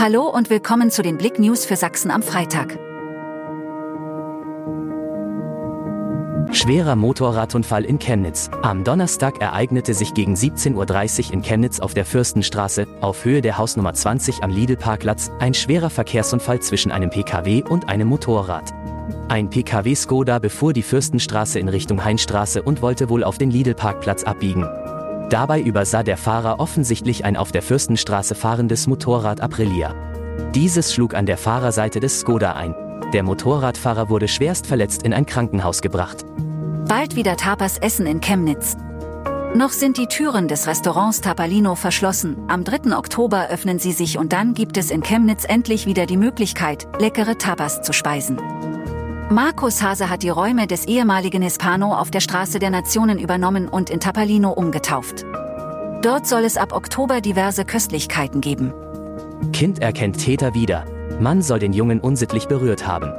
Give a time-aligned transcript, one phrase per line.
[0.00, 2.78] Hallo und willkommen zu den Blick News für Sachsen am Freitag.
[6.52, 8.48] Schwerer Motorradunfall in Chemnitz.
[8.62, 13.58] Am Donnerstag ereignete sich gegen 17.30 Uhr in Chemnitz auf der Fürstenstraße, auf Höhe der
[13.58, 18.72] Hausnummer 20 am Lidl-Parkplatz, ein schwerer Verkehrsunfall zwischen einem Pkw und einem Motorrad.
[19.26, 24.22] Ein Pkw Skoda befuhr die Fürstenstraße in Richtung Heinstraße und wollte wohl auf den Lidl-Parkplatz
[24.22, 24.64] abbiegen.
[25.30, 29.94] Dabei übersah der Fahrer offensichtlich ein auf der Fürstenstraße fahrendes Motorrad Aprilia.
[30.54, 32.74] Dieses schlug an der Fahrerseite des Skoda ein.
[33.12, 36.24] Der Motorradfahrer wurde schwerst verletzt in ein Krankenhaus gebracht.
[36.88, 38.76] Bald wieder Tapas Essen in Chemnitz.
[39.54, 42.36] Noch sind die Türen des Restaurants Tapalino verschlossen.
[42.48, 42.96] Am 3.
[42.96, 47.36] Oktober öffnen sie sich und dann gibt es in Chemnitz endlich wieder die Möglichkeit, leckere
[47.36, 48.38] Tapas zu speisen.
[49.30, 53.90] Markus Hase hat die Räume des ehemaligen Hispano auf der Straße der Nationen übernommen und
[53.90, 55.26] in Tapalino umgetauft.
[56.00, 58.72] Dort soll es ab Oktober diverse Köstlichkeiten geben.
[59.52, 60.86] Kind erkennt Täter wieder.
[61.20, 63.12] Mann soll den Jungen unsittlich berührt haben.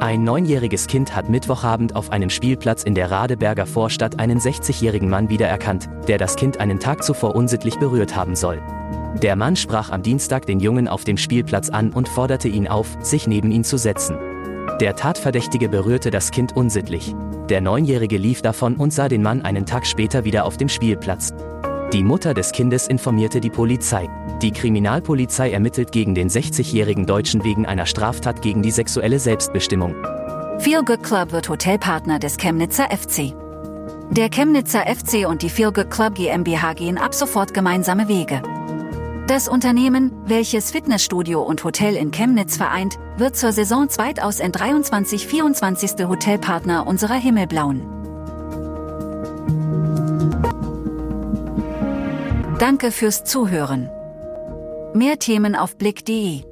[0.00, 5.28] Ein neunjähriges Kind hat Mittwochabend auf einem Spielplatz in der Radeberger Vorstadt einen 60-jährigen Mann
[5.28, 8.62] wiedererkannt, der das Kind einen Tag zuvor unsittlich berührt haben soll.
[9.24, 12.96] Der Mann sprach am Dienstag den Jungen auf dem Spielplatz an und forderte ihn auf,
[13.00, 14.27] sich neben ihn zu setzen.
[14.80, 17.12] Der Tatverdächtige berührte das Kind unsittlich.
[17.48, 21.34] Der Neunjährige lief davon und sah den Mann einen Tag später wieder auf dem Spielplatz.
[21.92, 24.08] Die Mutter des Kindes informierte die Polizei.
[24.40, 29.96] Die Kriminalpolizei ermittelt gegen den 60-jährigen Deutschen wegen einer Straftat gegen die sexuelle Selbstbestimmung.
[30.60, 33.34] Feel Good Club wird Hotelpartner des Chemnitzer FC.
[34.10, 38.42] Der Chemnitzer FC und die Feel Good Club GmbH gehen ab sofort gemeinsame Wege.
[39.28, 47.16] Das Unternehmen, welches Fitnessstudio und Hotel in Chemnitz vereint, wird zur Saison 2023-24 Hotelpartner unserer
[47.16, 47.82] Himmelblauen.
[52.58, 53.90] Danke fürs Zuhören.
[54.94, 56.47] Mehr Themen auf blick.de